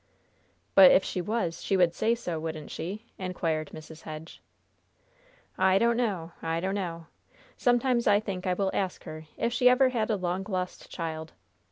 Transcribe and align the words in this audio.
"But 0.73 0.89
if 0.89 1.03
she 1.03 1.21
was 1.21 1.61
she 1.63 1.77
would 1.77 1.93
say 1.93 2.15
so, 2.15 2.39
wouldn't 2.39 2.71
she?" 2.71 3.05
inquired 3.19 3.69
Mrs. 3.69 4.01
Hedge. 4.01 4.41
"I 5.59 5.77
don't 5.77 5.95
know. 5.95 6.31
I 6.41 6.59
don't 6.59 6.73
know. 6.73 7.05
Sometimes 7.55 8.07
I 8.07 8.19
think 8.19 8.47
I 8.47 8.55
will 8.55 8.71
ask 8.73 9.03
her 9.03 9.25
if 9.37 9.53
she 9.53 9.69
ever 9.69 9.89
had 9.89 10.09
a 10.09 10.15
long 10.15 10.43
lost 10.49 10.89
child. 10.89 11.33